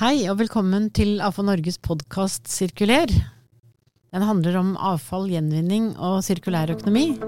[0.00, 3.10] Hei og velkommen til AFO Norges podkast Sirkuler.
[4.08, 7.18] Den handler om avfall, gjenvinning og sirkulær økonomi.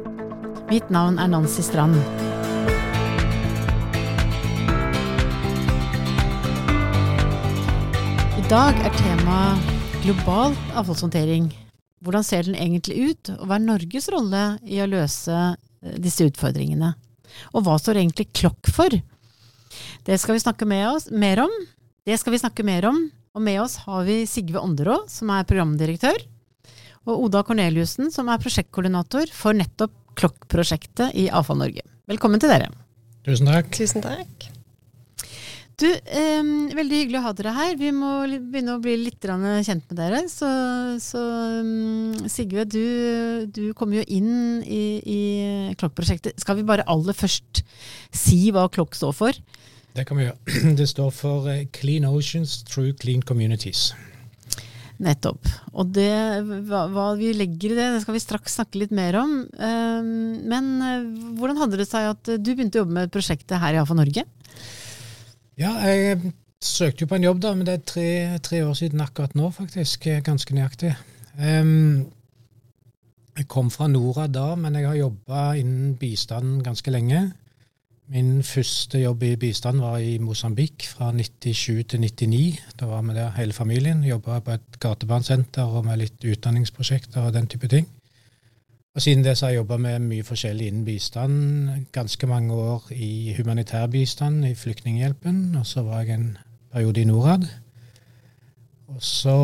[0.71, 1.99] Mitt navn er Nancy Strand.
[8.41, 9.69] I dag er temaet
[10.07, 11.51] global avfallshåndtering.
[12.01, 16.25] Hvordan ser den egentlig ut, og hva er Norges rolle i å løse eh, disse
[16.33, 16.95] utfordringene?
[17.53, 18.89] Og hva står egentlig Klokk for?
[20.09, 21.53] Det skal vi snakke oss, mer om.
[22.05, 22.99] Det skal vi snakke mer om.
[23.35, 26.19] Og med oss har vi Sigve Ånderå, som er programdirektør.
[27.09, 31.81] Og Oda Korneliussen, som er prosjektkoordinator for nettopp Klokk-prosjektet i Avfall Norge.
[32.07, 32.69] Velkommen til dere.
[33.25, 33.73] Tusen takk.
[33.73, 34.51] Tusen takk.
[35.81, 36.45] Du, eh,
[36.77, 37.75] Veldig hyggelig å ha dere her.
[37.81, 40.23] Vi må begynne å bli litt kjent med dere.
[40.29, 40.47] Så,
[41.01, 41.25] så
[42.29, 45.21] Sigve, du, du kom jo inn i, i
[45.81, 46.37] Klokk-prosjektet.
[46.37, 47.65] Skal vi bare aller først
[48.13, 49.45] si hva Klokk står for?
[49.95, 50.75] Det kan vi gjøre.
[50.81, 53.93] Det står for eh, Clean Oceans Through Clean Communities.
[55.03, 55.49] Nettopp.
[55.75, 56.11] Og det,
[56.69, 59.33] hva, hva, vi legger i det, det skal vi straks snakke litt mer om.
[59.59, 60.11] Um,
[60.51, 61.07] men uh,
[61.39, 64.23] hvordan hadde det seg at du begynte å jobbe med prosjektet her i AFA Norge?
[65.59, 68.11] Ja, jeg søkte jo på en jobb, da, men det er tre,
[68.47, 70.07] tre år siden akkurat nå, faktisk.
[70.27, 70.95] Ganske nøyaktig.
[71.39, 72.05] Um,
[73.35, 77.27] jeg kom fra Norad da, men jeg har jobba innen bistand ganske lenge.
[78.15, 82.61] Min første jobb i bistand var i Mosambik fra 97 til 99.
[82.81, 84.05] Da var vi der hele familien.
[84.05, 87.89] Jobba på et gatebarnsenter og med litt utdanningsprosjekter og den type ting.
[88.95, 91.71] Og Siden det så har jeg jobba med mye forskjellig innen bistand.
[91.93, 95.57] Ganske mange år i humanitær bistand, i Flyktninghjelpen.
[95.59, 96.39] Og så var jeg en
[96.73, 97.49] periode i Norad.
[98.87, 99.37] Og så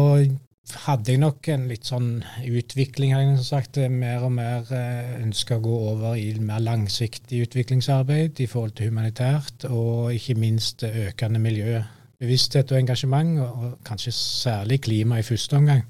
[0.84, 2.08] hadde jeg nok en litt sånn
[2.46, 3.78] utvikling, har jeg som sagt.
[3.92, 8.90] Mer og mer eh, ønska å gå over i mer langsiktig utviklingsarbeid i forhold til
[8.90, 15.84] humanitært, og ikke minst økende miljøbevissthet og engasjement, og, kanskje særlig klima i første omgang.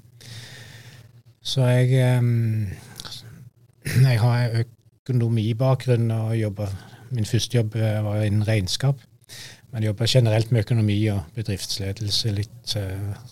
[1.41, 6.79] Så jeg, eh, jeg har økonomibakgrunn og jobber
[7.11, 9.01] Min første jobb eh, var innen regnskap.
[9.71, 12.75] Men jeg jobber generelt med økonomi og bedriftsledelse, litt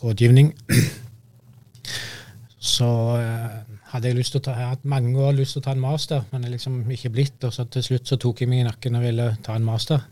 [0.04, 0.52] rådgivning.
[2.60, 3.60] Så eh,
[3.94, 5.84] hadde jeg lyst til å ta, jeg hatt mange år lyst til å ta en
[5.84, 7.44] master, men det er liksom ikke blitt.
[7.48, 10.04] Og så til slutt så tok jeg meg i nakken og ville ta en master.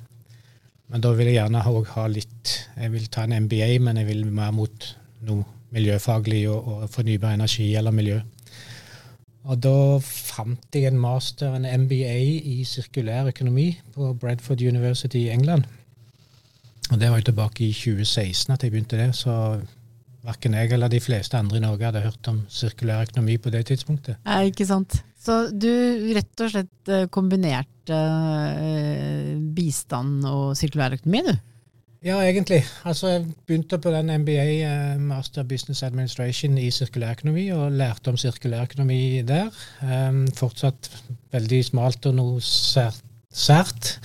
[0.88, 4.08] Men da vil jeg gjerne òg ha litt Jeg vil ta en MBA, men jeg
[4.08, 4.90] vil mer mot
[5.28, 5.44] noe
[5.76, 8.22] miljøfaglig og, og fornybar energi eller miljø.
[9.48, 12.16] Og da fant jeg en master, en MBA
[12.52, 15.68] i sirkulær økonomi på Bradford University i England.
[16.92, 19.60] Og det var jo tilbake i 2016 at jeg begynte det, så
[20.26, 23.66] verken jeg eller de fleste andre i Norge hadde hørt om sirkulær økonomi på det
[23.70, 24.18] tidspunktet.
[24.26, 25.00] Nei, ikke sant.
[25.22, 25.70] Så du
[26.16, 31.36] rett og slett eh, kombinerte eh, bistand og sirkulær økonomi, du?
[32.06, 32.62] Ja, egentlig.
[32.86, 38.18] Altså, jeg begynte på den MBA, eh, Master Business Administration, i sirkulærøkonomi, og lærte om
[38.18, 39.50] sirkulærøkonomi der.
[39.82, 40.92] Um, fortsatt
[41.34, 43.02] veldig smalt og noe sært.
[43.34, 43.98] sært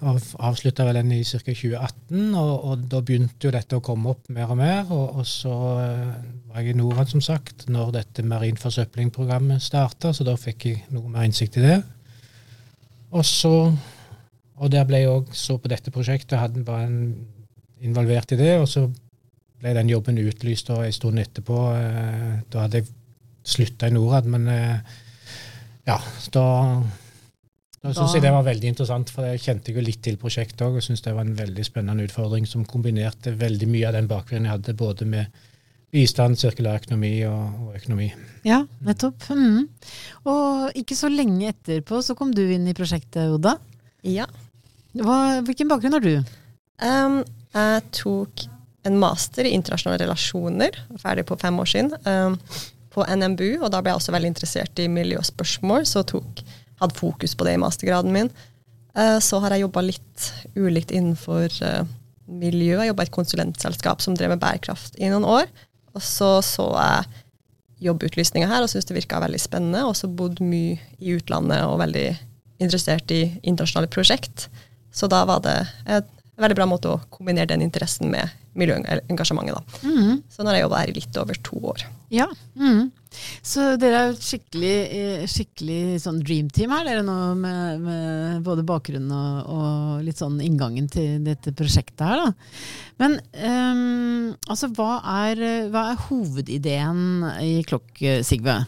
[0.00, 1.40] avslutta vel den i ca.
[1.44, 4.84] 2018, og, og, da begynte jo dette å komme opp mer og mer.
[4.88, 6.14] Og, og så uh,
[6.50, 10.86] var jeg i Norad, som sagt, når dette marin forsøpling-programmet starta, så da fikk jeg
[10.94, 11.80] noe mer innsikt i det.
[13.10, 13.54] Og så
[14.60, 17.14] Og der ble jeg òg så på dette prosjektet, hadde, var en,
[17.80, 18.82] involvert i det, og så
[19.56, 21.60] ble den jobben utlyst og en stund etterpå.
[21.72, 22.90] Uh, da hadde jeg
[23.40, 24.98] slutta i Norad, men uh,
[25.88, 25.96] ja,
[26.34, 26.44] da
[27.80, 30.74] da syns jeg det var veldig interessant, for jeg kjente jo litt til prosjektet òg,
[30.76, 34.50] og syns det var en veldig spennende utfordring som kombinerte veldig mye av den bakgrunnen
[34.50, 35.40] jeg hadde, både med
[35.90, 38.10] bistand, sirkulær økonomi og, og økonomi.
[38.46, 39.24] Ja, nettopp.
[39.32, 39.64] Mm.
[40.28, 43.56] Og ikke så lenge etterpå så kom du inn i prosjektet, Oda.
[44.06, 44.28] Ja.
[45.00, 46.14] Hva, hvilken bakgrunn har du?
[46.84, 47.20] Um,
[47.56, 48.44] jeg tok
[48.88, 52.36] en master i internasjonale relasjoner, ferdig på fem år siden, um,
[52.90, 56.44] på NMBU, og da ble jeg også veldig interessert i miljøspørsmål, så tok
[56.80, 58.30] hadde fokus på det i mastergraden min.
[58.96, 61.82] Uh, så har jeg jobba litt ulikt innenfor uh,
[62.30, 62.78] miljø.
[62.80, 65.50] Jeg jobba i et konsulentselskap som drev med bærekraft i noen år.
[65.94, 67.26] Og så så jeg
[67.80, 69.84] jobbutlysninga her og syntes det virka veldig spennende.
[69.88, 72.08] Og så bodd mye i utlandet og veldig
[72.60, 74.48] interessert i internasjonale prosjekt.
[74.92, 75.58] Så da var det
[75.88, 76.08] et
[76.40, 79.76] veldig bra måte å kombinere den interessen med miljøengasjementet.
[79.86, 80.22] Mm.
[80.30, 81.84] Så nå har jeg jobba her i litt over to år.
[82.10, 82.26] Ja,
[82.58, 82.88] mm.
[83.42, 88.64] Så dere er skikkelig, eh, skikkelig sånn dream team her, dere nå med, med både
[88.66, 92.58] bakgrunnen og, og, litt sånn inngangen til dette prosjektet her, da.
[93.02, 95.42] Men um, altså, hva er,
[95.72, 97.02] hva er, hovedideen
[97.42, 97.90] i Klokk,
[98.26, 98.60] Sigve?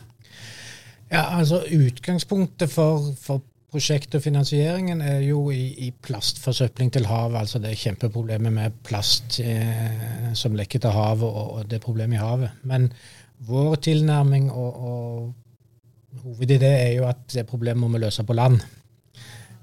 [1.12, 7.38] Ja, altså Utgangspunktet for, for prosjektet og finansieringen er jo i, i plastforsøpling til havet.
[7.40, 12.22] Altså det kjempeproblemet med plast eh, som lekker til havet, og, og det problemet i
[12.22, 12.58] havet.
[12.68, 12.90] Men
[13.48, 18.60] vår tilnærming og, og hovedidé er jo at det problemet må vi løse på land.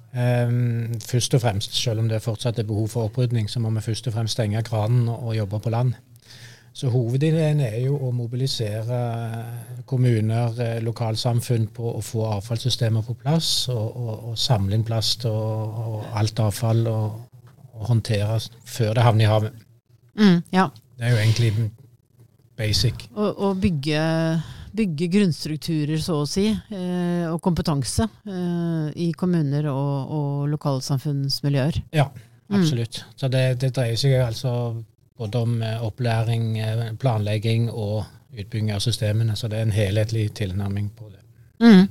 [0.09, 3.83] Um, først og fremst, selv om det fortsatt er behov for opprydning, så må vi
[3.85, 5.93] først og fremst stenge kranen og, og jobbe på land.
[6.79, 8.97] Så Hovedideen er jo å mobilisere
[9.89, 15.25] kommuner, eh, lokalsamfunn på å få avfallssystemer på plass, og, og, og samle inn plast
[15.27, 17.25] og, og alt avfall og,
[17.79, 18.35] håndtere
[18.67, 19.59] før det havner i havet.
[20.19, 20.65] Mm, ja.
[20.99, 21.51] Det er jo egentlig
[22.59, 23.05] basic.
[23.15, 24.01] Å bygge,
[24.75, 31.79] bygge, grunnstrukturer, så å si, eh, og kompetanse eh, i kommuner og, og lokalsamfunnsmiljøer.
[31.95, 32.59] Ja, mm.
[32.59, 32.99] absolutt.
[32.99, 33.15] Mm.
[33.23, 34.53] Så det, det dreier seg altså
[35.19, 39.35] både om eh, opplæring, eh, planlegging og utbygging av systemene.
[39.35, 41.23] Så det er en helhetlig tilnærming på det.
[41.59, 41.87] Mm.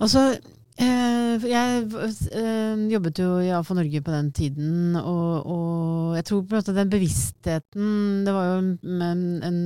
[0.00, 0.32] Altså,
[0.80, 1.82] jeg
[2.90, 6.74] jobbet jo i AFA Norge på den tiden, og, og jeg tror på en måte
[6.74, 7.90] den bevisstheten
[8.24, 9.60] Det var jo en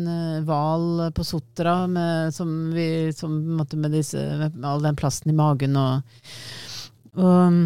[0.49, 5.79] hval på Sotra med, som vi, som, med, disse, med all den plasten i magen
[5.79, 6.19] og,
[7.15, 7.63] og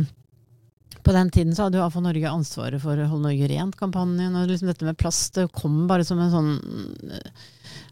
[1.08, 4.34] på den tiden så hadde jo AFO Norge ansvaret for Hold Norge rent-kampanjen.
[4.36, 6.50] og liksom Dette med plast det kom bare som en sånn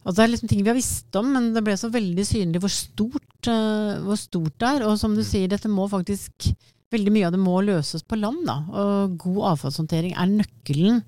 [0.07, 2.61] Altså Det er liksom ting vi har visst om, men det ble så veldig synlig
[2.63, 4.85] hvor stort, uh, hvor stort det er.
[4.87, 5.29] Og som du mm.
[5.29, 6.53] sier, dette må faktisk
[6.95, 8.45] Veldig mye av det må løses på land.
[8.47, 11.01] da, Og god avfallshåndtering er nøkkelen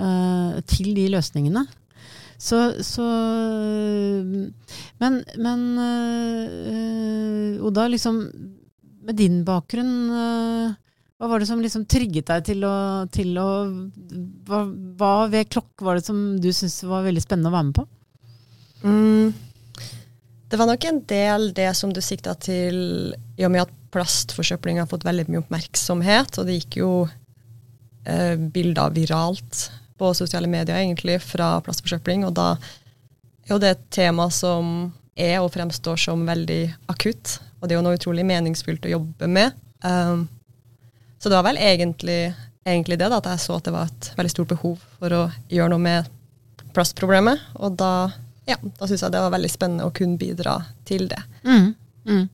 [0.00, 1.66] uh, til de løsningene.
[2.40, 3.04] Så, så
[5.02, 8.22] Men, men uh, Oda, liksom
[9.04, 9.92] med din bakgrunn
[11.24, 12.76] hva var det som liksom trigget deg til å,
[13.08, 13.48] til å
[14.44, 14.58] hva,
[15.00, 17.84] hva, ved klokk var det som du syntes var veldig spennende å være med på?
[18.84, 19.30] Mm,
[20.52, 22.76] det var nok en del det som du sikta til,
[23.40, 26.36] i og med at plastforsøpling har fått veldig mye oppmerksomhet.
[26.36, 26.90] Og det gikk jo
[28.04, 29.64] eh, bilder viralt
[29.96, 32.28] på sosiale medier egentlig fra plastforsøpling.
[32.28, 36.62] Og da er jo det et tema som er og fremstår som veldig
[36.92, 37.38] akutt.
[37.62, 39.56] Og det er jo noe utrolig meningsfylt å jobbe med.
[39.80, 40.26] Um,
[41.18, 42.18] så det var vel egentlig,
[42.66, 45.24] egentlig det, da, at jeg så at det var et veldig stort behov for å
[45.52, 46.12] gjøre noe med
[46.74, 47.50] plastproblemet.
[47.62, 47.92] Og da,
[48.48, 50.58] ja, da syns jeg det var veldig spennende å kunne bidra
[50.88, 51.20] til det.
[51.46, 51.70] Mm,
[52.08, 52.24] mm.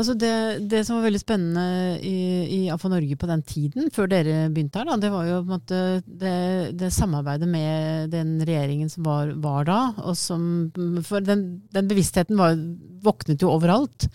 [0.00, 0.32] Altså det,
[0.70, 2.16] det, som var veldig spennende i,
[2.56, 5.82] i AFA Norge på den tiden, før dere begynte her, da, det var jo måte
[6.06, 6.36] det,
[6.80, 9.80] det samarbeidet med den regjeringen som var, var da.
[10.18, 10.46] Som,
[11.06, 12.56] for den, den bevisstheten var,
[13.04, 14.08] våknet jo overalt.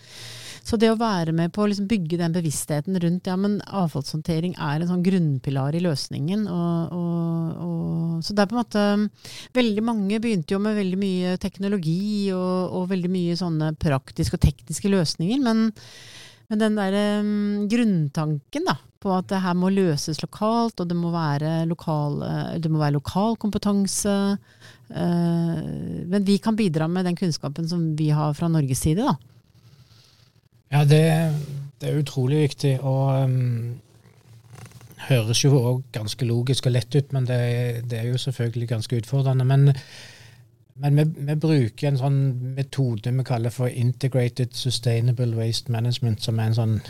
[0.68, 4.52] Så det å være med på å liksom bygge den bevisstheten rundt ja, men avfallshåndtering
[4.60, 6.42] er en sånn grunnpilar i løsningen.
[6.44, 8.82] Og, og, og, så det er på en måte
[9.56, 14.92] Veldig mange begynte jo med veldig mye teknologi og, veldig mye sånne praktiske og tekniske
[14.92, 15.40] løsninger.
[15.46, 15.70] Men,
[16.52, 20.98] men den der um, grunntanken da, på at det her må løses lokalt, og det
[20.98, 22.20] må være lokal,
[22.60, 24.18] det må være lokal kompetanse.
[24.92, 29.08] Uh, men vi kan bidra med den kunnskapen som vi har fra Norges side.
[29.08, 29.16] da.
[30.72, 31.02] Ja, det,
[31.80, 32.74] det er utrolig viktig.
[32.80, 33.80] Og um,
[35.08, 37.40] høres jo òg ganske logisk og lett ut, men det,
[37.90, 39.44] det, er jo selvfølgelig ganske utfordrende.
[39.48, 39.72] Men,
[40.74, 42.18] men vi, vi, bruker en sånn
[42.56, 46.80] metode vi kaller for Integrated Sustainable Waste Management, som er en sånn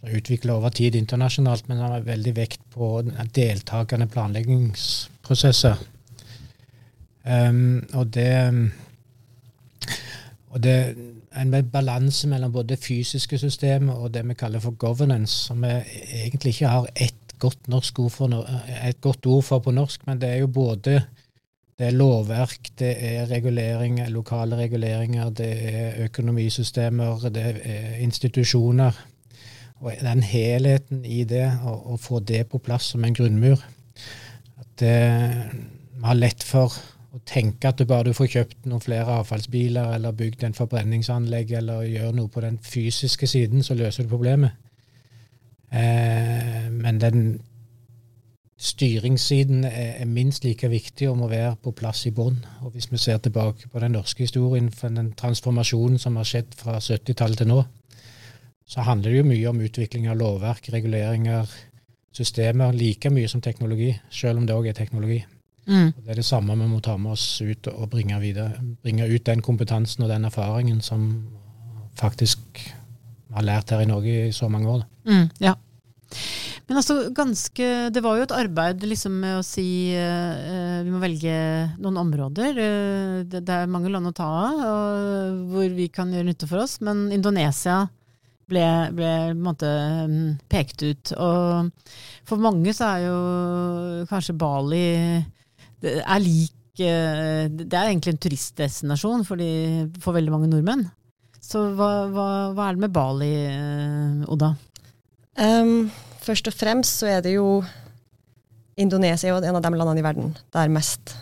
[0.00, 3.02] utvikla over tid internasjonalt, men som har veldig vekt på
[3.36, 5.80] deltakende planleggingsprosesser.
[7.20, 8.32] Um, og det,
[10.48, 10.76] og det
[11.38, 15.72] en balanse mellom både fysiske systemer og det vi kaller for governance, som vi
[16.24, 17.58] egentlig ikke har ett godt,
[18.10, 18.46] for,
[18.84, 21.02] et godt ord for på norsk, men det er jo både
[21.80, 28.98] det er lovverk, det er reguleringer, lokale reguleringer, det er økonomisystemer, det er institusjoner.
[29.80, 33.62] Og den helheten i det, å, få det på plass som en grunnmur
[34.60, 34.98] At det,
[35.96, 36.76] vi har lett for
[37.10, 41.52] å tenke at du bare du får kjøpt noen flere avfallsbiler eller bygd en forbrenningsanlegg
[41.58, 44.58] eller gjør noe på den fysiske siden, så løser du problemet.
[45.70, 47.24] Eh, men den
[48.60, 52.36] styringssiden er, er, minst like viktig og må være på plass i bånn.
[52.62, 56.54] Og hvis vi ser tilbake på den norske historien, for den transformasjonen som har skjedd
[56.58, 57.62] fra 70-tallet til nå,
[58.70, 61.48] så handler det jo mye om utvikling av lovverk, reguleringer,
[62.14, 65.22] systemer, like mye som teknologi, selv om det òg er teknologi.
[65.68, 65.92] Mm.
[65.96, 69.26] Det er det samme vi må ta med oss ut og bringe, videre, bringe ut
[69.26, 71.10] den kompetansen og den erfaringen som
[72.00, 72.62] faktisk
[73.30, 74.86] vi har lært her i Norge i så mange år.
[75.06, 75.54] Mm, ja.
[76.70, 81.00] Men altså ganske Det var jo et arbeid liksom med å si uh, vi må
[81.02, 81.34] velge
[81.82, 82.58] noen områder.
[82.58, 86.62] Uh, det, det, er mange land å ta av hvor vi kan gjøre nytte for
[86.64, 86.78] oss.
[86.82, 87.84] Men Indonesia
[88.50, 89.70] ble, ble måte
[90.10, 91.12] mm, pekt ut.
[91.18, 91.70] Og
[92.26, 93.18] for mange så er jo
[94.10, 94.86] kanskje Bali
[95.80, 99.42] det er lik eh, Det er egentlig en turistdestinasjon for,
[100.02, 100.86] for veldig mange nordmenn.
[101.40, 104.52] Så hva, hva, hva er det med Bali, eh, Oda?
[105.40, 105.88] Um,
[106.20, 107.60] først og fremst så er det jo
[108.80, 111.14] Indonesia er en av de landene i verden der mest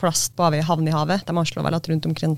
[0.00, 1.24] plast bare havner i havet.
[1.26, 2.36] De anslår vel at rundt omkring,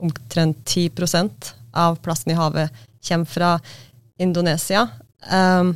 [0.00, 3.50] omtrent 10% av plasten i havet kommer fra
[4.20, 4.86] Indonesia.
[5.32, 5.74] Um,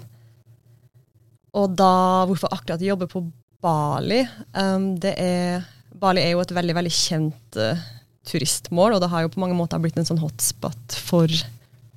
[1.54, 3.24] og da, hvorfor akkurat jobber på
[3.64, 4.20] Bali
[4.52, 5.64] um, er,
[5.96, 7.82] Bali er jo et veldig veldig kjent uh,
[8.28, 11.32] turistmål, og det har jo på mange måter blitt en sånn hotspot for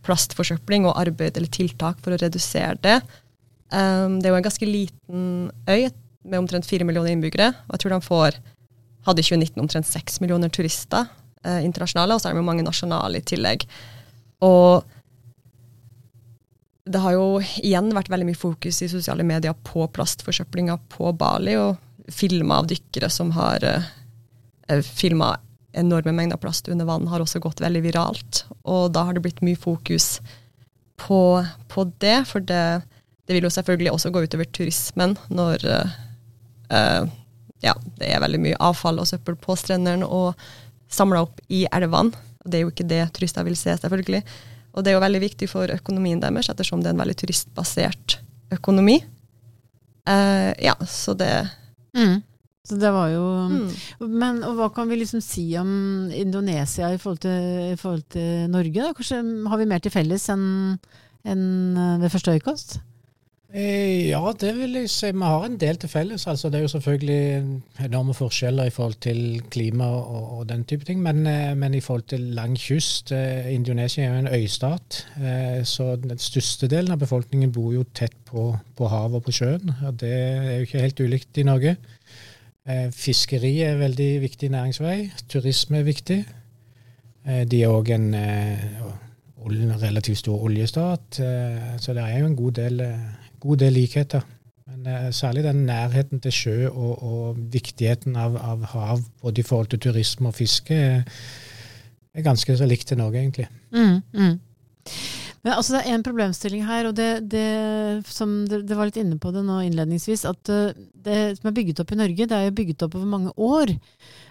[0.07, 2.99] plastforsøpling og arbeid eller tiltak for å redusere det.
[3.71, 5.25] Um, det er jo en ganske liten
[5.67, 5.89] øy
[6.27, 8.39] med omtrent fire millioner innbyggere, og jeg tror de får
[9.07, 11.07] hadde i 2019 omtrent seks millioner turister
[11.45, 13.63] eh, internasjonale, og så er det mange nasjonale i tillegg.
[14.43, 14.83] Og
[16.87, 17.25] det har jo
[17.63, 21.77] igjen vært veldig mye fokus i sosiale medier på plastforsøplinga på Bali, og
[22.13, 23.91] filmer av dykkere som har eh,
[24.71, 25.35] eh filma
[25.77, 28.45] enorme mengder plast under vann, har også gått veldig viralt.
[28.63, 30.17] Og da har det blitt mye fokus
[30.97, 32.81] på, på det, for det,
[33.27, 35.97] det, vil jo selvfølgelig også gå utover turismen når eh,
[36.73, 37.15] eh
[37.65, 40.37] ja, det er veldig mye avfall og søppel på strendene og
[40.93, 42.13] samla opp i elvene.
[42.45, 44.21] Det er jo ikke det turister vil se, selvfølgelig.
[44.77, 48.19] Og det er jo veldig viktig for økonomien deres, ettersom det er en veldig turistbasert
[48.53, 48.99] økonomi.
[50.07, 51.31] Uh, ja, så det
[51.97, 52.21] mm.
[52.67, 53.65] Så det var jo mm.
[54.19, 58.47] Men og hva kan vi liksom si om Indonesia i forhold til, i forhold til
[58.53, 58.83] Norge?
[58.83, 58.93] Da?
[58.95, 59.19] Kanskje
[59.51, 60.45] har vi mer til felles enn
[61.27, 61.43] en
[61.99, 62.77] ved første øyekast?
[63.53, 65.07] Eh, ja, det vil jeg si.
[65.15, 66.25] Vi har en del til felles.
[66.27, 70.85] Altså, det er jo selvfølgelig enorme forskjeller i forhold til klima og, og den type
[70.85, 70.99] ting.
[71.01, 75.05] Men, eh, men, i forhold til lang kyst eh, Indonesia er jo en øystat.
[75.63, 79.71] Så den største delen av befolkningen bor jo tett på, på havet og på sjøen.
[79.85, 81.77] og Det er jo ikke helt ulikt i Norge.
[82.91, 85.11] Fiskeri er en veldig viktig næringsvei.
[85.29, 86.17] Turisme er viktig.
[87.47, 88.11] De er òg en
[89.79, 91.19] relativt stor oljestat,
[91.79, 92.83] så det er jo en god del
[93.43, 94.25] god del likheter.
[94.67, 99.47] Men uh, særlig den nærheten til sjø og, og viktigheten av, av, hav, både i
[99.47, 100.81] forhold til turisme og fiske,
[102.17, 103.47] er ganske så likt til Norge, egentlig.
[103.71, 104.35] Mm, mm.
[105.45, 107.47] Men altså, Det er en problemstilling her, og det, det
[108.11, 110.75] som det, var litt inne på det nå innledningsvis, at uh,
[111.07, 113.71] det som er bygget opp i Norge, det er jo bygget opp over mange år.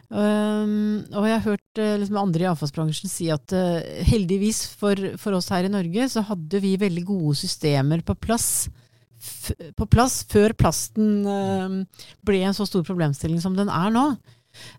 [0.06, 5.00] Um, og jeg har hørt uh, liksom andre i avfallsbransjen si at uh, heldigvis for,
[5.18, 8.68] for, oss her i Norge, så hadde vi veldig gode systemer på plass
[9.76, 14.08] på plass før plasten uh, ble en så stor problemstilling som den er nå.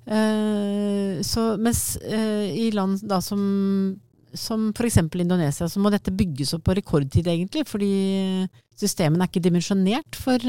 [0.10, 3.42] Uh, så, mens uh, i land da som,
[4.34, 5.00] som f.eks.
[5.06, 7.68] Indonesia, så må dette bygges opp på rekordtid, egentlig.
[7.70, 7.92] Fordi
[8.78, 10.44] systemene er ikke dimensjonert for,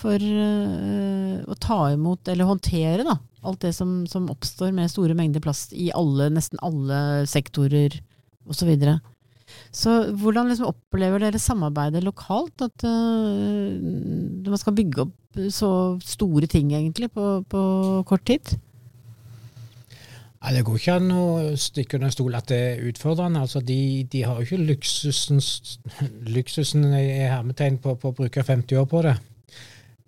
[0.00, 5.40] for å ta imot eller håndtere da, alt det som, som, oppstår med store mengder
[5.44, 7.96] plast i alle, nesten alle sektorer
[8.44, 8.68] osv.
[8.68, 8.98] Så
[10.20, 12.62] hvordan liksom opplever dere samarbeidet lokalt?
[12.62, 13.80] At uh,
[14.48, 17.60] man skal bygge opp så store ting egentlig på, på
[18.06, 18.54] kort tid?
[20.44, 23.40] Ja, det går ikke an å stikke under stol at det er utfordrende.
[23.40, 24.66] Altså, de, de har jo ikke
[26.36, 29.14] luksusen i hermetegn på, på, å bruke 50 år på det.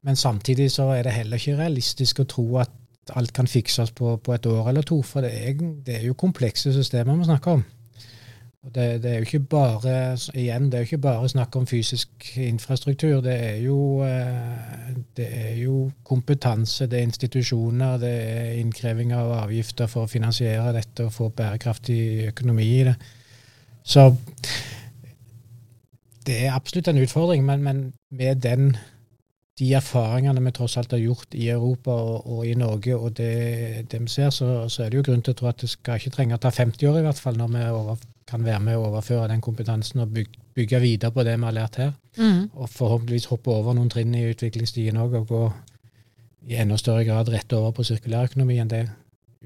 [0.04, 2.70] Men samtidig så er det heller ikke realistisk å tro at
[3.16, 5.00] alt kan fikses på, på et år eller to.
[5.06, 7.64] For det er, det er jo komplekse systemer vi snakker om.
[8.74, 12.08] Det, det, er jo ikke bare igjen, det er jo ikke bare snakk om fysisk
[12.36, 13.20] infrastruktur.
[13.20, 19.30] Det er, jo, eh, det er jo kompetanse, det er institusjoner, det er innkreving av
[19.44, 22.00] avgifter for å finansiere dette og få bærekraftig
[22.32, 22.96] økonomi i det.
[23.86, 24.10] Så
[26.26, 28.76] det er absolutt en utfordring, men, men med den,
[29.58, 33.86] de erfaringene vi tross alt har gjort i Europa og, og i Norge, og det,
[33.92, 36.02] det vi ser, så, så, er det jo grunn til å tro at det skal
[36.02, 38.60] ikke trenge å ta 50 år, i hvert fall, når vi er over kan være
[38.62, 41.94] med å overføre den kompetansen og bygge, bygge videre på det vi har lært her.
[42.18, 42.48] Mm.
[42.54, 45.42] Og forhåpentligvis hoppe over noen trinn i utviklingsstien òg, og gå
[46.46, 48.86] i enda større grad rett over på sirkulærøkonomi enn det.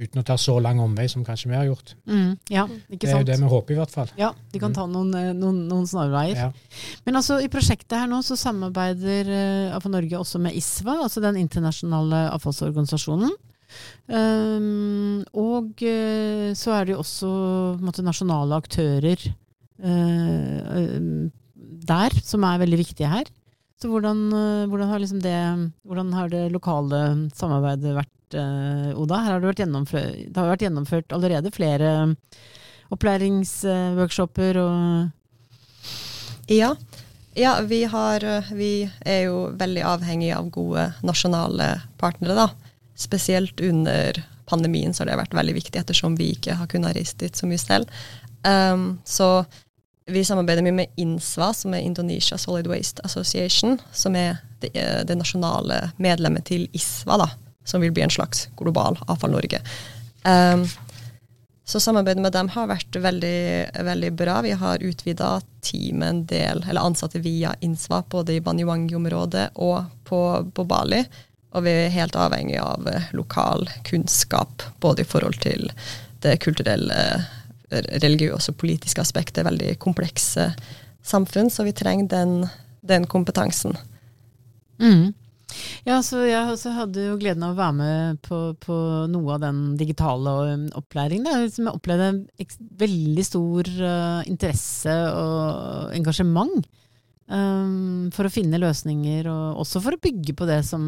[0.00, 1.92] Uten å ta så lang omvei som kanskje vi har gjort.
[2.08, 2.62] Mm, ja.
[2.88, 4.12] Det er jo det vi håper, i hvert fall.
[4.16, 4.76] Ja, de kan mm.
[4.78, 6.38] ta noen, eh, noen, noen snarveier.
[6.38, 6.94] Ja.
[7.04, 11.20] Men altså, i prosjektet her nå så samarbeider uh, Avfall Norge også med ISVA, altså
[11.24, 13.34] den internasjonale avfallsorganisasjonen.
[14.10, 17.28] Um, og uh, så er det jo også
[17.78, 19.22] måte, nasjonale aktører
[19.84, 21.28] uh,
[21.90, 23.28] der som er veldig viktige her.
[23.80, 25.36] Så hvordan, uh, hvordan, har, liksom det,
[25.86, 29.16] hvordan har det lokale samarbeidet vært, Oda?
[29.24, 31.88] Her har det, vært gjennomført, det har vært gjennomført allerede flere
[32.94, 35.90] opplæringsworkshoper og
[36.50, 36.68] Ja.
[37.34, 42.69] ja vi, har, vi, er jo veldig avhengig av gode nasjonale partnere, da.
[43.00, 47.16] Spesielt under pandemien så har det vært veldig viktig, ettersom vi ikke har kunnet reise
[47.20, 47.90] dit så mye selv.
[48.44, 49.44] Um, så
[50.10, 55.04] vi samarbeider mye med INSVA, som er Indonesia Solid Waste Association, som er det, eh,
[55.06, 57.28] det nasjonale medlemmet til ISVA, da,
[57.64, 59.62] som vil bli en slags global Avfall-Norge.
[60.24, 60.66] Um,
[61.64, 64.40] så samarbeidet med dem har vært veldig, veldig bra.
[64.42, 70.20] Vi har utvida teamet en del, eller ansatte via INSVA, både i Banyuwangi-området og på,
[70.54, 71.04] på, Bali.
[71.50, 75.70] Og vi er helt avhengig av eh, lokal kunnskap, både i forhold til
[76.22, 77.00] det kulturelle
[77.70, 80.50] religiøse og politiske aspektet, veldig komplekse
[81.06, 82.32] samfunn, så vi trenger den,
[82.82, 83.76] den kompetansen.
[84.82, 85.12] Mm.
[85.84, 88.76] Ja, så jeg hadde jo gleden av å være med på, på
[89.10, 91.26] noe av den digitale um, opplæringen.
[91.26, 92.10] Jeg opplevde
[92.80, 96.60] veldig stor uh, interesse og engasjement
[97.30, 100.82] um, for å finne løsninger, og også for å bygge på det som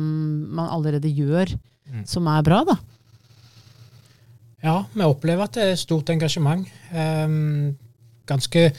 [0.54, 1.54] man allerede gjør,
[1.88, 2.04] mm.
[2.08, 2.62] som er bra.
[2.68, 2.76] da.
[4.62, 6.68] Ja, vi opplever at det er stort engasjement.
[6.94, 7.72] Um,
[8.28, 8.70] ganske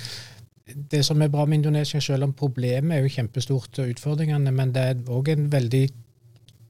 [0.64, 4.72] Det som er bra med Indonesia, selv om problemet er jo kjempestort og utfordringene, men
[4.74, 5.84] det er òg en veldig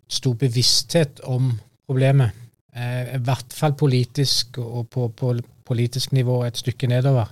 [0.10, 1.52] stor bevissthet om
[1.86, 2.34] problemet.
[2.74, 7.30] Uh, I hvert fall politisk og på, på politisk nivå et stykke nedover.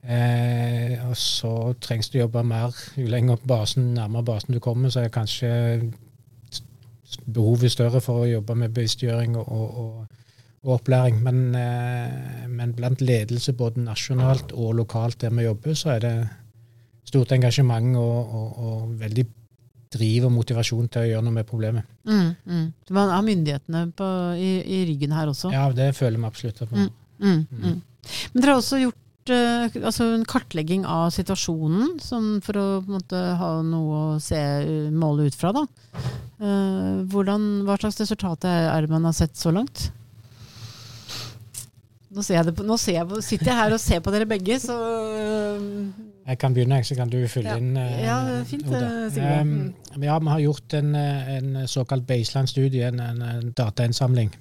[0.00, 2.76] Uh, og så trengs det å jobbe mer.
[2.96, 5.50] Jo lenger basen, nærmere basen du kommer, så er kanskje
[7.26, 10.20] behovet større for å jobbe med bevisstgjøring og, og
[10.62, 11.22] og opplæring.
[11.22, 16.14] Men, eh, men, blant ledelse både nasjonalt og lokalt der vi jobber, så er det
[17.04, 19.26] stort engasjement og, og, veldig
[19.90, 21.86] driv og motivasjon til å gjøre noe med problemet.
[22.06, 22.66] Mm, mm.
[22.94, 25.50] Man har myndighetene på, i, i, ryggen her også?
[25.50, 26.68] Ja, det føler vi absolutt på.
[26.76, 27.80] Mm, mm, mm.
[28.32, 31.98] Men dere har også gjort altså en kartlegging av situasjonen,
[32.44, 34.40] for å måte, ha noe å se,
[34.94, 35.52] måle ut fra.
[35.52, 35.66] Da.
[36.40, 39.90] Uh, hvordan, hva slags resultat er det man har sett så langt?
[42.10, 44.74] Nå, på, nå jeg sitter jeg her og ser på dere begge, så
[46.26, 47.58] Jeg kan begynne, så kan du fylle ja.
[47.60, 47.76] inn.
[48.02, 48.16] Ja,
[48.48, 49.06] fint, Oda.
[49.42, 49.52] Um,
[50.02, 54.32] ja, vi har gjort en, en såkalt baseline-studie, en, en, datainnsamling,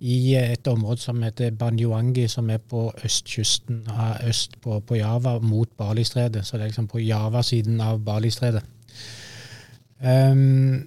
[0.00, 5.38] i et område som heter Banjuangi, som er på østkysten av øst på, på Java,
[5.40, 6.44] mot Balistredet.
[6.46, 8.62] Så det er liksom på Java-siden av Balistredet.
[10.00, 10.84] Um,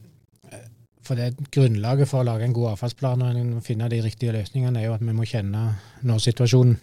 [1.01, 4.89] for det Grunnlaget for å lage en god avfallsplan og finne de riktige løsningene, er
[4.89, 5.63] jo at vi må kjenne
[6.05, 6.77] nå-situasjonen.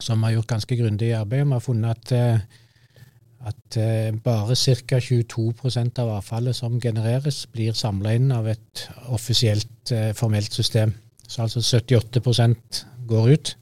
[0.00, 1.44] Som vi har gjort ganske grundig arbeid.
[1.44, 3.04] Vi har funnet at, eh,
[3.50, 5.00] at eh, bare ca.
[5.02, 10.94] 22% av avfallet som genereres, blir samla inn av et offisielt, eh, formelt system.
[11.28, 13.54] Så altså 78% går ut.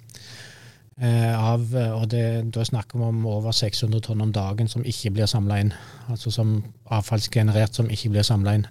[0.97, 2.23] Av, og det,
[2.55, 5.73] da snakker vi om over 600 tonn om dagen som ikke blir samla inn.
[6.09, 6.55] Altså som
[6.89, 8.65] avfallsgenerert som ikke blir samla inn.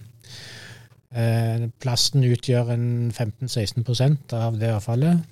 [1.16, 5.32] Eh, plasten utgjør en 15-16% av det avfallet.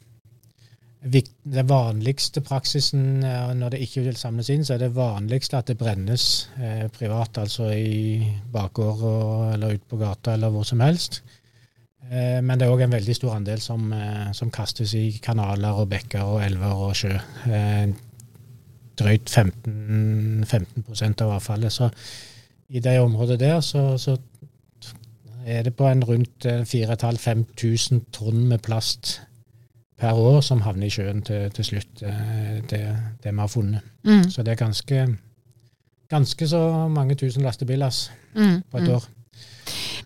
[1.03, 5.67] Den vanligste praksisen eh, når det ikke vil samles inn, så er det vanligste at
[5.67, 8.23] det brennes eh, privat, altså i
[8.53, 9.03] bakgård
[9.57, 11.19] eller ute på gata eller hvor som helst.
[12.11, 15.79] Eh, men det er òg en veldig stor andel som, eh, som, kastes i kanaler
[15.79, 17.13] og bekker og elver og sjø.
[17.47, 17.87] Eh,
[18.99, 21.73] drøyt 15, 15% av avfallet.
[21.73, 21.89] Så
[22.69, 24.17] i det området der så, så
[25.45, 29.21] er det på en rundt 4500-5000 eh, tonn med plast
[29.97, 32.79] per år som havner i sjøen til, til slutt, det,
[33.23, 33.81] det, vi har funnet.
[34.03, 34.29] Mm.
[34.29, 35.17] Så det er ganske,
[36.09, 37.93] ganske så mange tusen lastebiler
[38.35, 38.63] mm.
[38.71, 38.95] på et mm.
[38.95, 39.05] år.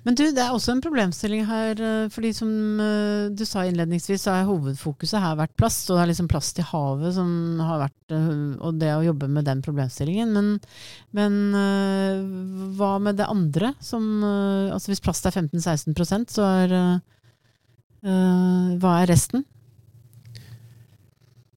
[0.08, 1.82] Men du, det er også en problemstilling her.
[1.84, 5.90] Eh, fordi som eh, du sa innledningsvis, så har hovedfokuset her vært plast.
[5.90, 8.30] Og det er liksom plast i havet som har vært eh,
[8.64, 10.32] Og det å jobbe med den problemstillingen.
[10.32, 10.54] Men,
[11.12, 11.36] men
[12.80, 13.74] hva med det andre?
[13.84, 16.76] Som, altså hvis plast er 15-16% så er
[18.80, 19.44] Hva er resten?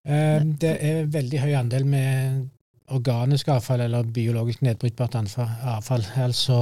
[0.02, 2.40] Det er veldig høy andel med
[2.90, 6.08] organisk avfall eller biologisk nedbrytbart avfall.
[6.18, 6.58] Altså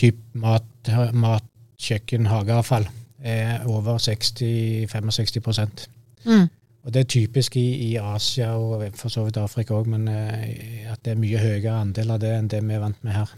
[0.00, 0.66] typ mat,
[1.12, 1.46] mat
[1.80, 2.88] kjøkken, hageavfall
[3.20, 5.88] er over 60-65
[6.24, 6.48] mm.
[6.80, 10.88] Og Det er typisk i, i, Asia og for så vidt Afrika òg, men eh,
[10.88, 13.34] at det er mye høyere andel av det enn det vi er vant med her.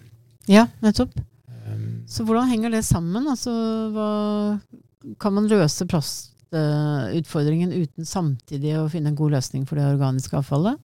[0.47, 1.17] Ja, nettopp.
[1.67, 3.27] Um, så hvordan henger det sammen?
[3.27, 3.51] Altså,
[3.95, 4.07] hva,
[5.19, 10.39] kan man løse plastutfordringen uh, uten samtidig å finne en god løsning for det organiske
[10.39, 10.79] avfallet?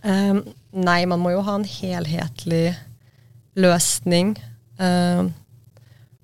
[0.00, 0.40] Um,
[0.72, 2.72] nei, man må jo ha en helhetlig
[3.60, 4.38] løsning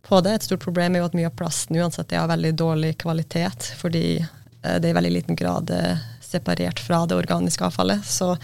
[0.08, 0.32] på det.
[0.34, 3.72] Et stort problem er jo at mye av plasten uansett er av veldig dårlig kvalitet,
[3.80, 8.04] fordi uh, det er i veldig liten grad uh, separert fra det organiske avfallet.
[8.08, 8.34] Så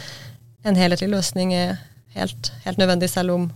[0.64, 1.76] en helhetlig løsning er
[2.16, 3.48] helt, helt, nødvendig, selv om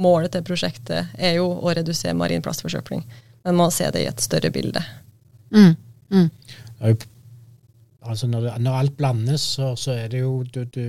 [0.00, 3.04] målet til prosjektet er jo å redusere marin plastforsøpling.
[3.44, 4.82] Men man må se det i et større bilde.
[5.52, 5.72] Mm.
[6.12, 6.28] Mm.
[8.00, 10.84] Altså når, når, alt blandes, så, så er det jo du, du,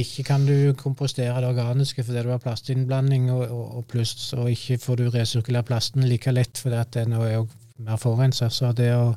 [0.00, 4.50] Ikke kan du kompostere det organiske fordi du har plastinnblanding, og, og, og pluss og
[4.50, 7.46] ikke får du resirkulert plasten like lett fordi at den er jo
[7.78, 8.50] mer forurensa.
[8.50, 9.14] Så det å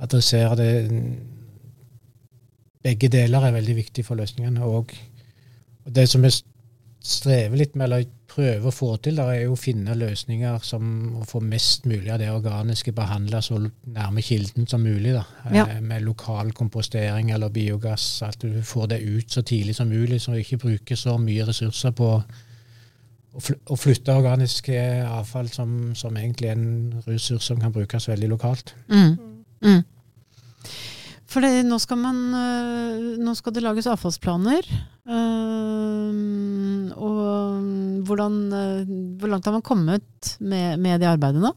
[0.00, 0.72] adressere det
[2.80, 4.64] Begge deler er veldig viktig for løsningene.
[4.64, 4.94] Og,
[5.84, 6.30] og det som vi
[7.04, 10.84] strever litt med, eller prøver å få til, der er jo å finne løsninger som
[11.20, 15.14] å få mest mulig av det organiske behandla så nærme kilden som mulig.
[15.16, 15.66] da, ja.
[15.66, 18.22] eh, Med lokal kompostering eller biogass.
[18.26, 21.48] At du får det ut så tidlig som mulig, så du ikke bruker så mye
[21.48, 22.12] ressurser på
[23.30, 28.74] å flytte organisk avfall, som, som, egentlig er en ressurs som kan brukes veldig lokalt.
[28.90, 29.12] Mm.
[29.62, 29.84] Mm.
[31.30, 34.66] For det, nå, skal man, øh, nå skal det lages avfallsplaner.
[35.10, 36.16] Og
[38.06, 41.52] hvordan, øh, hvor langt har man kommet med, med det arbeidet nå?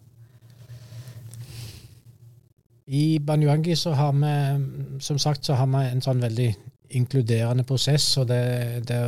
[2.87, 6.49] I Banyuangi så har vi som sagt så har vi en sånn veldig
[6.93, 8.17] inkluderende prosess.
[8.17, 8.99] og det, det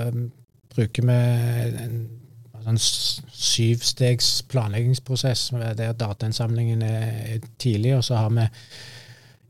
[0.75, 1.17] bruker vi
[1.83, 1.97] en,
[2.65, 7.95] en syvstegs planleggingsprosess der datainnsamlingen er, tidlig.
[7.95, 8.47] Og så har vi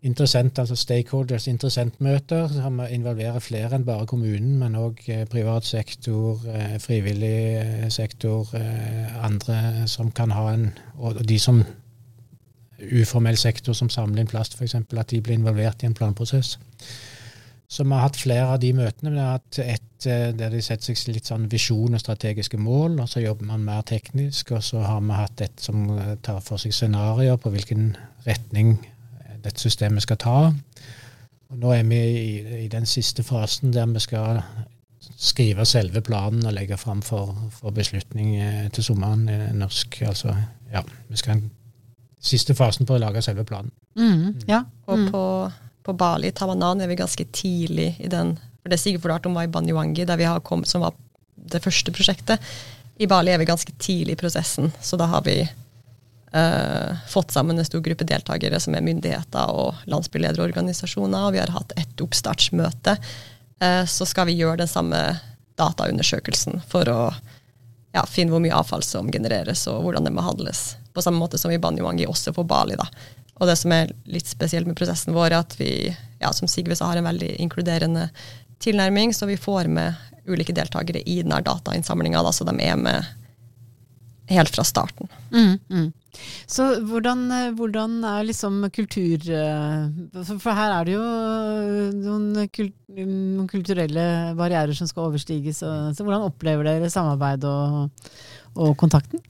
[0.05, 2.47] interessent, altså stakeholders, interessentmøter.
[2.47, 8.47] som involverer flere enn bare kommunen, men òg eh, privat sektor, eh, frivillig eh, sektor,
[9.21, 11.63] andre som kan ha en Og de som
[12.91, 16.57] uformell sektor som samler inn plast, f.eks., at de blir involvert i en planprosess.
[17.67, 19.11] Så vi har hatt flere av de møtene.
[19.11, 23.09] Vi har hatt et der de setter seg litt sånn visjon og strategiske mål, og
[23.09, 24.51] så jobber man mer teknisk.
[24.51, 25.87] Og så har vi hatt et som
[26.21, 27.95] tar for seg scenarioer på hvilken
[28.27, 28.77] retning
[29.45, 30.37] dette systemet skal ta.
[31.51, 32.31] Og nå er vi i,
[32.65, 34.41] i, den siste fasen der vi skal
[35.15, 39.27] skrive selve planen og legge fram for, for, beslutning eh, til sommeren.
[39.29, 40.33] Eh, norsk, altså,
[40.73, 41.43] ja, vi skal
[42.25, 43.71] siste fasen på å lage selve planen.
[43.95, 44.63] Mm, ja.
[44.89, 45.07] Mm.
[45.13, 45.23] På,
[45.85, 48.35] på Bali, Tamanan, er vi ganske tidlig i den.
[48.61, 50.97] for Det Sigurd fortalte om var i Banjuangi, der vi har kommet, som var
[51.35, 52.41] det første prosjektet.
[52.97, 55.43] I Bali er vi ganske tidlig i prosessen, så da har vi
[56.35, 61.27] uh, fått sammen en stor gruppe deltakere som er myndigheter og landsbylederorganisasjoner.
[61.27, 62.97] Og vi har hatt et oppstartsmøte.
[63.63, 65.01] Uh, så skal vi gjøre den samme
[65.59, 66.99] dataundersøkelsen for å
[67.95, 70.73] ja, finne hvor mye avfall som genereres, og hvordan det må handles.
[70.93, 72.75] På samme måte som i Banyuwangi, også på Bali.
[72.75, 72.87] da.
[73.39, 75.69] Og det som er litt spesielt med prosessen vår, er at vi,
[76.19, 78.09] ja, som Sigve sa, har en veldig inkluderende
[78.63, 79.95] tilnærming, så vi får med
[80.27, 83.13] ulike deltakere i denne datainnsamlinga, så de er med
[84.31, 85.11] helt fra starten.
[85.31, 85.91] Mm, mm.
[86.47, 91.05] Så hvordan, eh, hvordan, er liksom kultur eh, For her er det jo
[91.99, 95.61] noen, noen kulturelle barrierer som skal overstiges.
[95.63, 98.11] Så, så hvordan opplever dere samarbeid og,
[98.55, 99.23] og kontakten?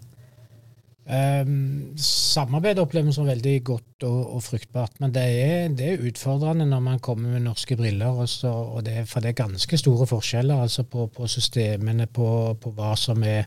[1.06, 6.06] Um, samarbeid opplever vi som veldig godt og, og fruktbart, men det er, det er,
[6.10, 8.24] utfordrende når man kommer med norske briller.
[8.26, 12.74] Også, og det, for det er ganske store forskjeller altså på, på systemene, på, på
[12.74, 13.46] hva som er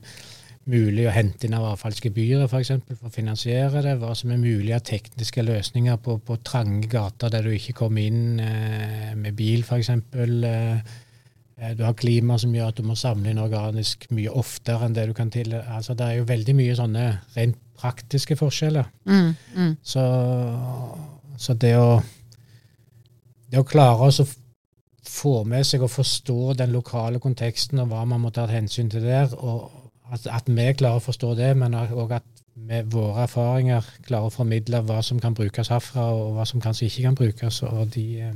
[0.68, 2.72] mulig å hente inn av avfallsgebyret f.eks.
[2.84, 3.96] For, for å finansiere det.
[4.00, 8.04] Hva som er mulig av tekniske løsninger på, på trange gater der du ikke kommer
[8.04, 9.92] inn eh, med bil f.eks.
[9.94, 10.98] Eh,
[11.56, 14.98] eh, du har klima som gjør at du må samle inn organisk mye oftere enn
[14.98, 15.56] det du kan til.
[15.62, 18.90] Altså, det er jo veldig mye sånne rent praktiske forskjeller.
[19.06, 19.72] Mm, mm.
[19.86, 20.04] Så,
[21.38, 22.00] så, det å,
[23.48, 24.28] det å klare å
[25.08, 29.06] få med seg og forstå den lokale konteksten og hva man må ta hensyn til
[29.06, 29.77] der, og,
[30.12, 34.34] at, at, vi klarer å forstå det, men òg at med våre erfaringer klarer å
[34.34, 37.62] formidle hva som kan brukes herfra, og hva som kanskje ikke kan brukes.
[37.62, 38.34] og de, eh,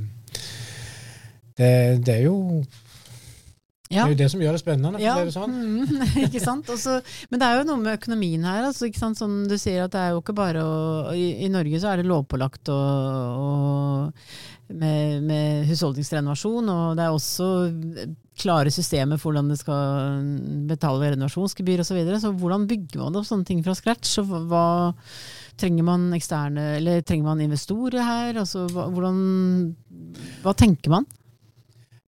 [1.57, 1.73] det,
[2.05, 2.63] det er jo
[3.93, 4.07] ja.
[4.07, 4.99] Det er jo det som gjør det spennende.
[5.03, 5.13] Ja.
[5.21, 5.53] Det sånn.
[5.53, 6.69] mm, ikke sant?
[6.71, 6.97] Også,
[7.29, 8.63] men det er jo noe med økonomien her.
[8.69, 8.89] Altså?
[9.13, 12.01] Som du sier, at det er jo ikke bare å I, i Norge så er
[12.01, 12.79] det lovpålagt å,
[14.73, 17.49] med, med husholdningsrenovasjon, og det er også
[18.39, 20.23] klare systemer for hvordan det skal
[20.69, 21.91] betale renovasjonsgebyr osv.
[21.91, 22.19] Så, videre.
[22.21, 24.17] så hvordan bygger man opp sånne ting fra scratch?
[24.23, 24.65] Og hva,
[25.59, 28.41] trenger man eksterne, eller trenger man investorer her?
[28.41, 29.19] Altså, hva, hvordan,
[30.45, 31.07] hva tenker man?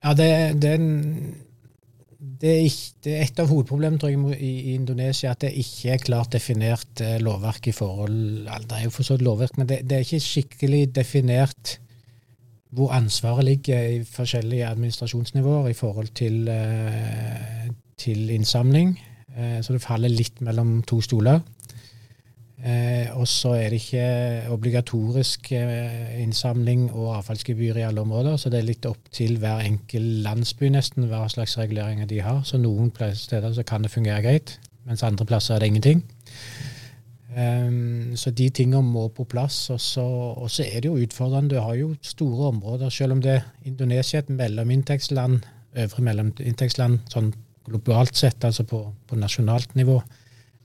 [0.05, 0.29] Ja, det,
[0.61, 0.73] det,
[2.19, 5.53] det, er ikke, det, er et av hovedproblemene tror jeg, i, i, Indonesia at det
[5.61, 9.57] ikke er klart definert eh, lovverk i forhold Det er jo for så vidt lovverk,
[9.57, 11.79] men det er ikke skikkelig definert
[12.71, 18.99] hvor ansvaret ligger i forskjellige administrasjonsnivåer i forhold til, eh, til innsamling.
[19.37, 21.39] Eh, så det faller litt mellom to stoler.
[22.65, 25.51] Eh, og så er det ikke obligatorisk
[26.19, 30.69] innsamling og avfallsgebyr i alle områder, så det er litt opp til hver enkel landsby
[30.69, 32.41] nesten hva slags reguleringer de har.
[32.43, 36.03] Så noen steder så kan det fungere greit, mens andre plasser er det ingenting.
[37.35, 39.69] Um, så de tingene må på plass.
[39.69, 41.55] Og så, og så, er det jo utfordrende.
[41.55, 45.39] Du har jo store områder, selv om det Indonesia er et mellominntektsland,
[45.75, 47.33] øvre mellominntektsland sånn
[47.65, 50.03] globalt sett, altså på, på nasjonalt nivå.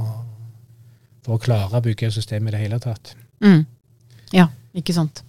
[1.22, 3.14] for å klare å bygge systemet i det hele tatt.
[3.46, 3.64] Mm.
[4.34, 4.48] Ja.
[4.78, 5.24] Ikke sant.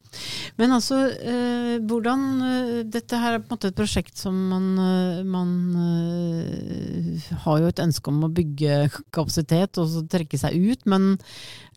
[0.60, 4.66] Men altså, eh, hvordan eh, Dette her er på en måte et prosjekt som man,
[4.78, 8.76] eh, man eh, har jo et ønske om å bygge
[9.14, 11.16] kapasitet og så trekke seg ut, men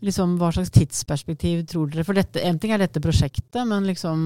[0.04, 4.20] liksom hva slags tidsperspektiv tror dere For dette, en ting er dette prosjektet, men liksom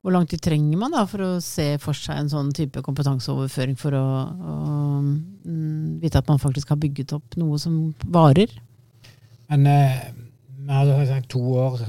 [0.00, 3.76] hvor lang tid trenger man da for å se for seg en sånn type kompetanseoverføring
[3.80, 4.56] for å, å
[5.02, 5.12] um,
[6.00, 8.54] vite at man faktisk har bygget opp noe som varer?
[9.50, 10.02] Men eh,
[10.62, 11.80] vi hadde sagt to år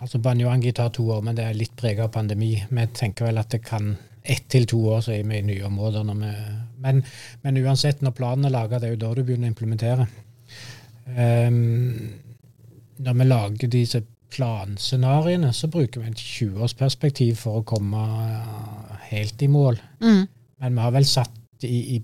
[0.00, 2.54] Altså Banjoangi tar to år, men det er litt preget av pandemi.
[2.70, 5.66] Vi tenker vel at det kan ett til to år, så er vi i nye
[5.66, 6.04] områder.
[6.04, 6.30] Vi,
[6.84, 7.02] men,
[7.42, 10.06] men, uansett, når planen er laga, det er jo da du begynner å implementere.
[11.10, 12.10] Um,
[13.00, 18.04] når vi lager disse planscenarioene, så bruker vi et 20-årsperspektiv for å komme
[19.10, 19.80] helt i mål.
[20.04, 20.24] Mm.
[20.60, 22.02] Men vi har vel satt i, i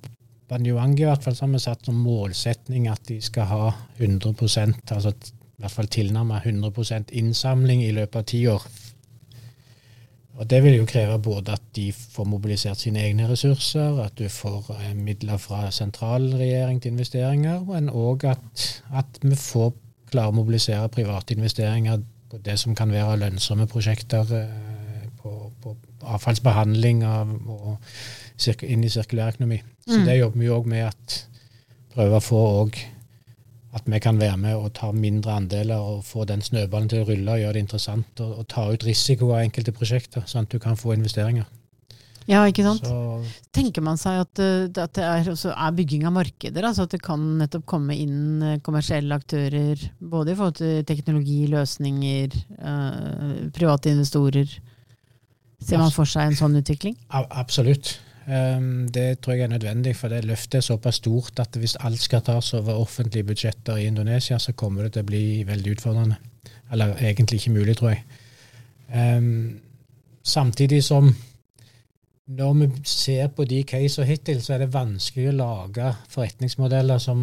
[0.49, 3.65] Banyoangi i hvert fall, så har vi satt som målsetning at de skal ha
[3.99, 4.35] 100
[4.95, 5.13] altså
[5.57, 8.67] i hvert fall tilnærmet 100% innsamling i løpet av ti år.
[10.37, 14.29] Og Det vil jo kreve både at de får mobilisert sine egne ressurser, at du
[14.29, 19.73] får eh, midler fra sentralregjering til investeringer, men òg at, at, vi får
[20.11, 25.77] klare å mobilisere private investeringer på det som kan være lønnsomme prosjekter eh, på, på
[26.05, 29.63] avfallsbehandling av, og inn i sirkulærøkonomi.
[29.87, 30.05] Så mm.
[30.05, 31.17] det jobber vi òg med at
[31.97, 32.79] prøve å få òg
[33.77, 37.09] at vi kan være med og ta mindre andeler og få den snøballen til å
[37.11, 40.55] rulle og gjøre det interessant og, og ta ut risiko av enkelte prosjekter, sånn at
[40.55, 41.47] du kan få investeringer.
[42.27, 42.83] Ja, ikke sant.
[42.83, 43.21] Så,
[43.55, 47.03] Tenker man seg at, eh, at det er, er, bygging av markeder, altså at det
[47.05, 53.95] kan nettopp komme inn eh, kommersielle aktører, både i forhold til teknologi, løsninger, øh, private
[53.95, 54.57] investorer.
[55.63, 56.99] Ser man for seg en sånn utvikling?
[57.15, 57.95] Absolutt.
[58.27, 62.01] Um, det tror jeg er nødvendig, for det løftet er såpass stort at hvis alt
[62.03, 66.17] skal tas over offentlige budsjetter i Indonesia, så kommer det til å bli veldig utfordrende.
[66.73, 68.03] Eller egentlig ikke mulig, tror jeg.
[68.91, 69.61] Um,
[70.23, 71.15] samtidig som
[72.27, 77.21] når vi ser på de casene hittil, så er det vanskelig å lage forretningsmodeller som,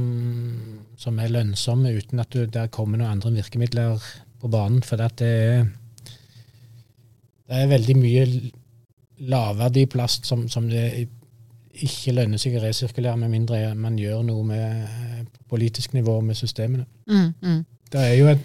[0.96, 4.00] som er lønnsomme uten at du, der kommer noen andre virkemidler
[4.40, 4.80] på banen.
[4.88, 5.66] For det er,
[7.52, 8.26] det er veldig mye
[9.18, 11.08] lavverdig plast som, som, det
[11.74, 16.38] ikke lønner seg å resirkulere med mindre man gjør noe med eh, politisk nivå med
[16.38, 16.86] systemene.
[17.10, 17.64] Mm, mm.
[17.94, 18.44] Det er jo et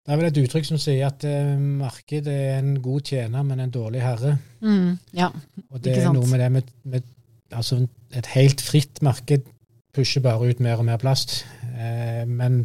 [0.00, 3.60] det er vel et uttrykk som sier at eh, markedet er en god tjener, men
[3.60, 4.32] en dårlig herre.
[4.58, 5.28] Mm, ja,
[5.70, 7.04] og det er noe med det med, med,
[7.52, 7.84] altså
[8.16, 9.44] Et helt fritt marked
[9.94, 11.44] pusher bare ut mer og mer plast.
[11.62, 12.64] Eh, men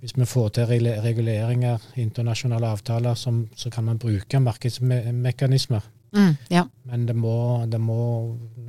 [0.00, 0.66] hvis vi får til
[1.04, 6.64] reguleringer, internasjonale avtaler, som, så kan man bruke markedsmekanismer Mm, ja.
[6.82, 8.00] Men det må, det må,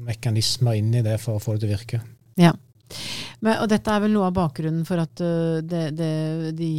[0.06, 2.02] mekanismer inn i det for å få det til å virke.
[2.42, 2.54] Ja.
[3.42, 6.10] Men, og dette er vel noe av bakgrunnen for at uh, det, det,
[6.58, 6.70] de,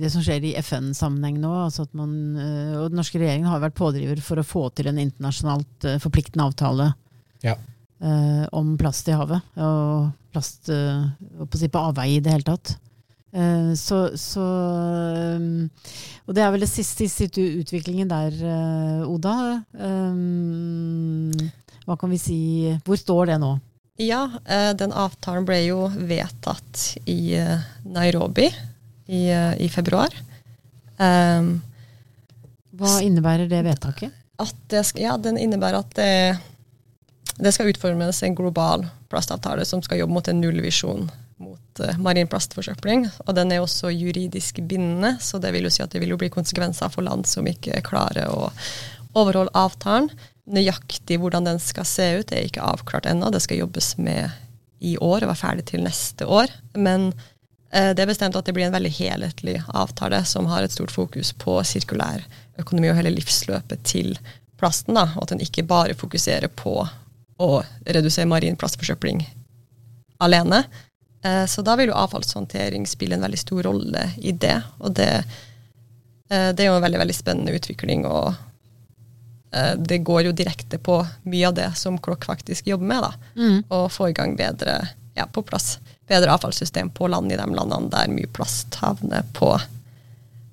[0.00, 3.62] det, som skjer i FN-sammenheng nå, altså at man, uh, og den norske regjeringen har
[3.64, 6.90] vært pådriver for å få til en internasjonalt uh, forpliktende avtale
[7.44, 7.58] ja.
[8.56, 9.52] om plast i havet.
[9.60, 12.72] Og plast på avveie i det hele tatt.
[13.34, 15.70] Eh, så, så, um,
[16.26, 19.34] Og det er vel det siste, i utviklingen der, eh, Oda.
[21.84, 22.38] Hva kan vi si
[22.86, 23.56] Hvor står det nå?
[24.00, 27.34] Ja, eh, den avtalen ble jo vedtatt i
[27.84, 28.48] Nairobi
[29.06, 30.14] i, i februar.
[32.74, 34.14] Hva innebærer det vedtaket?
[34.70, 36.38] Det, ja, Den innebærer at det,
[37.38, 41.10] det skal utformes en global plastavtale som skal jobbe mot en nullvisjon
[41.74, 43.08] mot uh, marin plastforsøpling.
[43.26, 46.18] Og den er også juridisk bindende, så det vil jo si at det vil jo
[46.18, 48.52] bli konsekvenser for land som ikke klarer å
[49.14, 50.10] overholde avtalen.
[50.46, 53.30] Nøyaktig hvordan den skal se ut, er ikke avklart ennå.
[53.30, 54.30] Det skal jobbes med
[54.80, 56.50] i år og være ferdig til neste år.
[56.74, 60.74] Men uh, det er bestemt at det blir en veldig helhetlig avtale som har et
[60.74, 62.24] stort fokus på sirkulær
[62.60, 64.14] økonomi og hele livsløpet til
[64.60, 64.94] plasten.
[64.94, 66.82] Da, og at den ikke bare fokuserer på
[67.42, 69.24] å redusere marin plastforsøpling
[70.22, 70.60] alene.
[71.24, 74.58] Eh, så da vil jo avfallshåndtering spille en veldig stor rolle i det.
[74.78, 75.24] Og det,
[76.28, 78.04] eh, det er jo en veldig, veldig spennende utvikling.
[78.06, 78.34] og
[79.52, 83.02] eh, det går jo direkte på mye av det som Klokk faktisk jobber med.
[83.02, 83.64] da, mm.
[83.68, 87.88] Og få i gang bedre, ja, på plass, bedre avfallssystem på land i de landene
[87.88, 89.56] der mye plast havner på,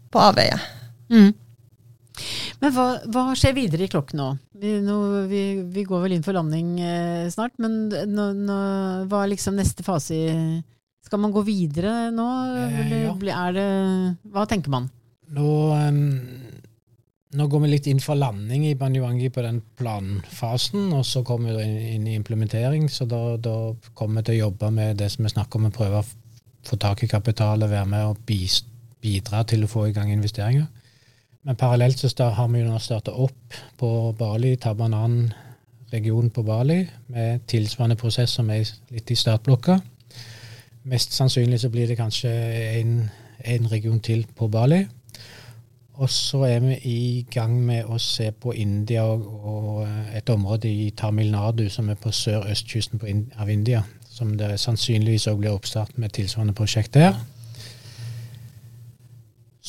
[0.09, 0.59] på avveie.
[1.11, 1.33] Mm.
[2.61, 4.27] Men hva, hva, skjer videre i Klokk nå?
[4.61, 4.97] Vi, nå,
[5.29, 5.41] vi,
[5.73, 8.57] vi går vel inn for landing eh, snart, men nå, nå,
[9.09, 10.33] hva er liksom neste fase i
[11.01, 12.27] Skal man gå videre nå?
[12.61, 13.45] Eh, ja.
[13.55, 13.69] det,
[14.29, 14.91] hva tenker man?
[15.33, 16.01] Nå, um,
[17.33, 21.57] nå, går vi litt inn for landing i Banjuangi på den planfasen, og så kommer
[21.57, 22.85] vi inn, i implementering.
[22.91, 23.55] Så da, da,
[23.97, 26.09] kommer vi til å jobbe med det som vi snakker om, å prøve å
[26.67, 28.21] få tak i kapital og være med og
[29.01, 30.69] bidra til å få i gang investeringer.
[31.43, 35.33] Men parallelt så har vi jo nå starta opp på Bali, Tabanan
[35.91, 39.79] region på Bali, med tilsvarende prosess som er litt i startblokka.
[40.91, 44.85] Mest sannsynlig så blir det kanskje en region til på Bali.
[46.01, 50.69] Og så er vi i gang med å se på India og, og et område
[50.69, 53.01] i Tamil Nadu som er på sør-østkysten
[53.37, 53.83] av India.
[54.09, 57.17] Som det sannsynligvis òg blir oppstart med tilsvarende prosjekt der.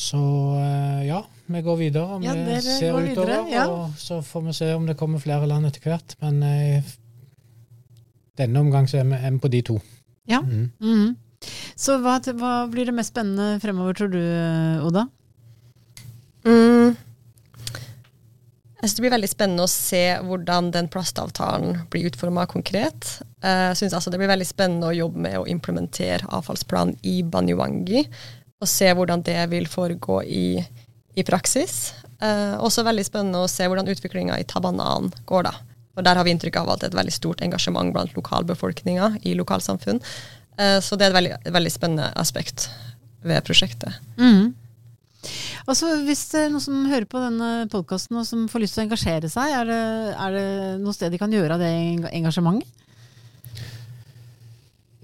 [0.03, 0.19] Så
[0.59, 2.19] eh, ja, vi går videre.
[2.19, 3.67] Vi ja, ser utover, videre, ja.
[3.71, 6.15] og så får vi se om det kommer flere land etter hvert.
[6.23, 6.93] Men eh,
[8.39, 9.79] denne omgang så er vi, er på de to.
[10.29, 10.41] Ja.
[10.43, 10.71] Mm.
[10.83, 11.15] Mm.
[11.79, 14.21] Så hva, hva, blir det mest spennende fremover, tror du,
[14.87, 15.07] Oda?
[16.43, 16.95] Mm.
[18.83, 23.21] Jeg synes Det blir veldig spennende å se hvordan den plastavtalen blir utforma konkret.
[23.39, 27.21] Eh, jeg synes altså Det blir veldig spennende å jobbe med å implementere avfallsplanen i
[27.23, 28.03] Banyuwangi
[28.63, 30.47] og se hvordan det vil foregå i,
[31.15, 31.93] i praksis.
[32.23, 35.53] Eh, også veldig spennende å se hvordan utviklinga i Tabanan går, da.
[35.93, 39.11] Og der har vi inntrykk av at det er et veldig stort engasjement blant lokalbefolkninga
[39.29, 40.01] i lokalsamfunn.
[40.57, 42.69] Eh, så det er et veldig, veldig, spennende aspekt
[43.23, 43.99] ved prosjektet.
[44.17, 44.53] Mm.
[45.69, 48.83] Altså, hvis det er noen som hører på denne podkasten og som får lyst til
[48.83, 49.83] å engasjere seg, er det,
[50.25, 50.47] er det
[50.83, 51.71] noe sted de kan gjøre av det
[52.11, 52.79] engasjementet?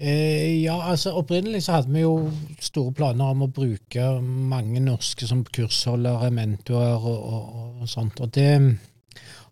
[0.00, 2.30] Eh, ja, altså Opprinnelig så hadde vi jo
[2.64, 8.20] store planer om å bruke mange norske som kursholdere, mentorer og, og, og sånt.
[8.24, 8.80] Og det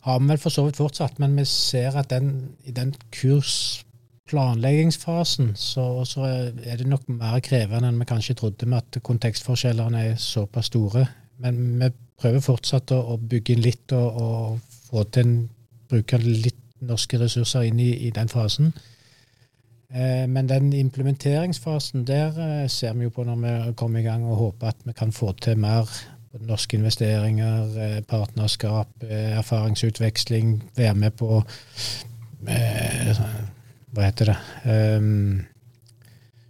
[0.07, 2.29] har vi vel for så vidt fortsatt, men vi ser at den,
[2.65, 8.81] i den kursplanleggingsfasen så, så, er det nok mer krevende enn vi kanskje trodde, med
[8.81, 11.05] at kontekstforskjellene er såpass store.
[11.45, 14.57] Men vi prøver fortsatt å, å bygge inn litt og, og
[14.89, 15.53] få til en,
[15.93, 18.73] bruke litt norske ressurser inn i, i den fasen.
[19.95, 24.25] Eh, men den implementeringsfasen der eh, ser vi jo på når vi kommer i gang,
[24.29, 25.89] og håper at vi kan få til mer
[26.45, 31.43] norske investeringer, eh, partnerskap, erfaringsutveksling, være med på
[33.89, 34.37] Hva heter det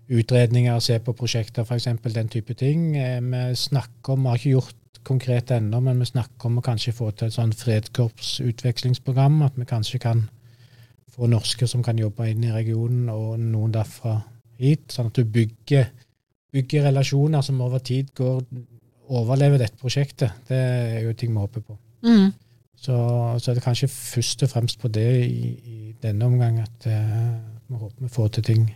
[0.09, 1.87] Utredninger, se på prosjekter, f.eks.
[2.15, 2.93] Den type ting.
[2.93, 6.95] Vi snakker om, vi har ikke gjort konkret ennå, men vi snakker om å kanskje
[6.97, 9.43] få til et sånn fredkorpsutvekslingsprogram.
[9.45, 10.25] At vi kanskje kan
[11.19, 14.21] få norske som kan jobbe inn i regionen, og noen derfra
[14.61, 14.87] hit.
[14.95, 15.89] Sånn at du bygger,
[16.55, 18.45] bygger relasjoner som over tid går,
[19.09, 20.45] overlever dette prosjektet.
[20.49, 21.79] Det er jo ting vi håper på.
[22.07, 22.31] Mm.
[22.79, 22.95] Så,
[23.43, 27.39] så, er det kanskje først og fremst på det i, i denne omgang at uh,
[27.67, 28.69] vi håper vi får til ting,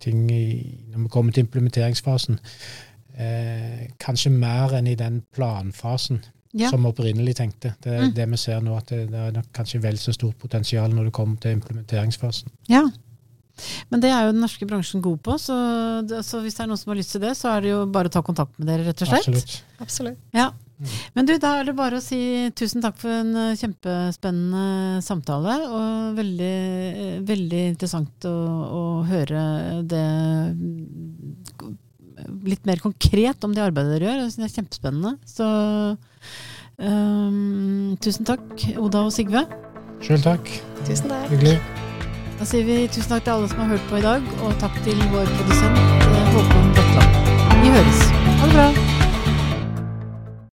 [0.00, 0.44] ting i,
[0.88, 2.40] når vi kommer til implementeringsfasen.
[3.20, 6.70] Uh, kanskje mer enn i den planfasen ja.
[6.72, 7.74] som opprinnelig tenkte.
[7.82, 8.16] Det er mm.
[8.16, 11.14] det vi ser nå, at det, det er kanskje vel så stort potensial når det
[11.16, 12.52] kommer til implementeringsfasen.
[12.70, 12.86] Ja,
[13.90, 15.56] men det er jo den norske bransjen god på, så,
[16.24, 18.10] så, hvis det er noen som har lyst til det, så er det jo bare
[18.10, 19.28] å ta kontakt med dere, rett og slett.
[19.28, 19.56] Absolutt.
[19.84, 20.20] Absolutt.
[20.36, 20.50] Ja.
[20.80, 20.92] Mm.
[21.18, 22.20] Men du, da er det bare å si
[22.56, 25.58] tusen takk for en eh, kjempespennende samtale.
[25.68, 26.54] Og veldig,
[27.04, 28.36] eh, veldig interessant å,
[28.80, 29.42] å høre
[29.90, 30.06] det
[32.48, 34.22] litt mer konkret om det arbeidet dere gjør.
[34.22, 35.12] Jeg synes det er kjempespennende.
[35.28, 35.50] Så
[36.78, 38.44] um, tusen takk,
[38.78, 39.44] Oda og Sigve.
[40.04, 40.52] Sjøl takk.
[40.86, 41.28] Tusen takk.
[41.32, 41.58] Hyggelig.
[42.40, 44.78] Da sier vi tusen takk til alle som har hørt på i dag, og takk
[44.86, 47.60] til vår produsent eh, Håkon Bratland.
[47.60, 48.08] Vi høres.
[48.40, 48.89] Ha det bra.